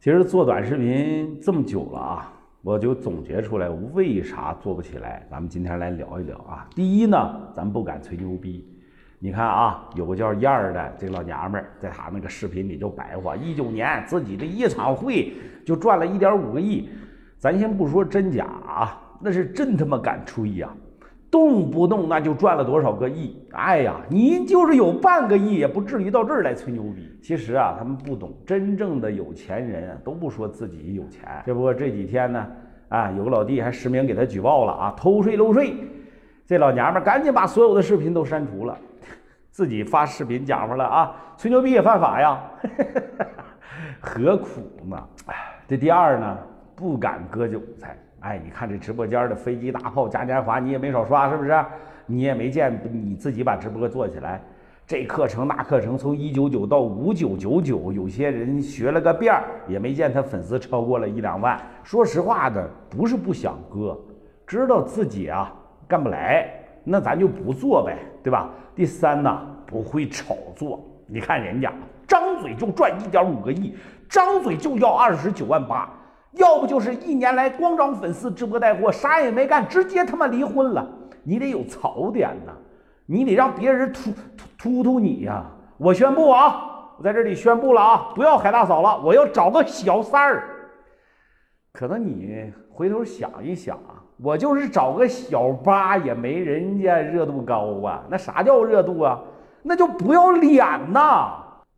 [0.00, 5.26] 其实做短视频这么久了啊，我就总结出来为啥做不起来。
[5.30, 6.66] 咱们今天来聊一聊啊。
[6.74, 8.66] 第一呢，咱不敢吹牛逼。
[9.18, 15.34] 你看啊，有个叫燕儿的这老娘们儿，在她那个视频里就白话，一九年自己的一场会
[15.66, 16.88] 就赚了一点五个亿。
[17.36, 20.74] 咱先不说真假啊，那是真他妈敢吹呀！
[21.30, 23.40] 动不动那就赚了多少个亿？
[23.52, 27.08] 哎呀，你就是有半个亿，也不至于到这儿来吹牛逼。
[27.22, 31.42] 其实啊，他们不懂，真正的有钱人，都不说自己有钱。
[31.46, 32.46] 这不过这几天呢，
[32.88, 35.74] 啊，有个老弟还实名给他举报了啊，偷税漏税。
[36.46, 38.76] 这老娘们赶紧把所有的视频都删除了，
[39.52, 42.40] 自己发视频讲话了啊，吹牛逼也犯法呀，
[44.00, 44.48] 何苦
[44.84, 45.08] 呢？
[45.26, 45.34] 哎，
[45.68, 46.38] 这第二呢，
[46.80, 47.94] 不敢割韭菜。
[48.20, 51.54] 哎，你看这直播间的飞机大炮嘉年华，你也没少刷，是不是？
[52.06, 54.40] 你也没见你自己把直播做起来，
[54.86, 61.60] 这课程那课程从一九九到五九九九，有些人学了个遍儿，也没见他粉丝超过了一两万。
[61.84, 63.98] 说实话的，不是不想割，
[64.46, 65.52] 知道自己啊
[65.86, 66.50] 干不来，
[66.82, 68.48] 那咱就不做呗，对吧？
[68.74, 70.82] 第三呢，不会炒作。
[71.06, 71.70] 你看人家
[72.08, 73.74] 张嘴就赚一点五个亿，
[74.08, 75.90] 张嘴就要二十九万八。
[76.32, 80.88] 要不就是一年来光涨粉丝直播带货，啥也没干，直接他妈离婚了。
[81.22, 82.52] 你得有槽点呐，
[83.06, 84.12] 你得让别人突
[84.56, 85.44] 突突你呀！
[85.76, 90.44] 我宣布啊，我在这里宣布了啊，不要海大嫂了，我要找个小三儿。
[91.72, 98.04] 可能你回头想一想啊，我就是找个小八也没人家热度高啊。
[98.08, 99.20] 那啥叫热度啊？
[99.62, 101.32] 那就不要脸呐！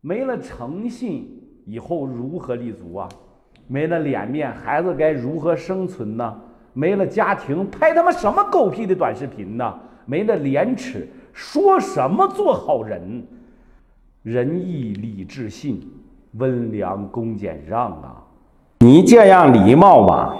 [0.00, 1.28] 没了诚信，
[1.66, 3.08] 以后如何立足啊？
[3.66, 6.34] 没了脸面，孩子该如何生存呢？
[6.72, 9.74] 没了家庭，拍他妈什么狗屁的短视频呢？
[10.04, 13.26] 没了廉耻，说什么做好人？
[14.22, 15.80] 仁义礼智信，
[16.32, 18.22] 温良恭俭让啊！
[18.80, 20.36] 你这样礼貌吗，